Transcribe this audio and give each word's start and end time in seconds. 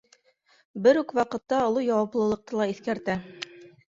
Бер 0.85 0.99
үк 1.01 1.13
ваҡытта 1.19 1.59
оло 1.67 1.83
яуаплылыҡты 1.87 2.59
ла 2.61 2.69
иҫкәртә. 2.75 3.19